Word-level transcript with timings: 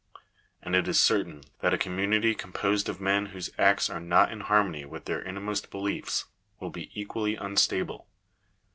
And 0.63 0.75
it 0.75 0.87
is 0.87 0.99
certain 0.99 1.43
that 1.59 1.75
a 1.75 1.77
community 1.77 2.33
composed 2.33 2.89
of 2.89 2.99
men 2.99 3.27
whose 3.27 3.51
acts 3.59 3.87
are 3.87 3.99
not 3.99 4.31
in 4.31 4.39
harmony 4.39 4.83
with 4.83 5.05
their 5.05 5.21
innermost 5.21 5.69
beliefs, 5.69 6.25
will 6.59 6.71
be 6.71 6.89
equally 6.99 7.35
unstable. 7.35 8.07